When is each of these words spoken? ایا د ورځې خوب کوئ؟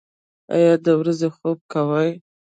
ایا 0.53 0.73
د 0.85 0.87
ورځې 0.99 1.27
خوب 1.35 1.59
کوئ؟ 1.73 2.11